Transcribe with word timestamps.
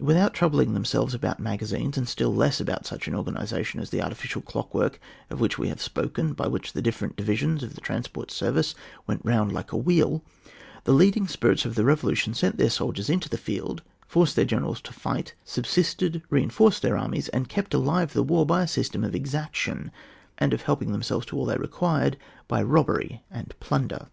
Without 0.00 0.34
troubling 0.34 0.74
themselves 0.74 1.14
about 1.14 1.38
magazines, 1.38 1.96
and 1.96 2.08
stiU 2.08 2.34
less 2.34 2.58
about 2.58 2.84
such 2.84 3.06
an 3.06 3.14
organisation 3.14 3.78
as 3.78 3.90
the 3.90 4.02
artificial 4.02 4.42
clockwork 4.42 4.98
of 5.30 5.38
which 5.38 5.56
we 5.56 5.68
have 5.68 5.80
spoken, 5.80 6.32
by 6.32 6.48
which 6.48 6.72
the 6.72 6.82
different 6.82 7.14
divisions 7.14 7.62
of 7.62 7.76
the 7.76 7.80
transport 7.80 8.32
service 8.32 8.74
went 9.06 9.24
round 9.24 9.52
like 9.52 9.70
a 9.70 9.76
wheel, 9.76 10.24
the 10.82 10.90
leading 10.92 11.28
spirits 11.28 11.64
of 11.64 11.76
the 11.76 11.84
revolution 11.84 12.34
sent 12.34 12.56
their 12.56 12.68
soldiers 12.70 13.08
into 13.08 13.28
the 13.28 13.38
field, 13.38 13.82
forced 14.04 14.34
their 14.34 14.44
generals 14.44 14.80
to 14.80 14.92
fight, 14.92 15.36
sub 15.44 15.62
sisted, 15.64 16.22
reinforced 16.28 16.82
Uieir 16.82 17.00
armies, 17.00 17.28
and 17.28 17.48
kept 17.48 17.72
alive 17.72 18.14
the 18.14 18.24
war 18.24 18.44
by 18.44 18.64
a 18.64 18.66
system 18.66 19.04
of 19.04 19.14
exaction, 19.14 19.92
and 20.38 20.52
of 20.52 20.62
helping 20.62 20.90
themselves 20.90 21.24
to 21.24 21.36
all 21.36 21.46
they 21.46 21.56
required 21.56 22.16
by 22.48 22.60
robbery 22.60 23.22
and 23.30 23.54
plunder. 23.60 24.08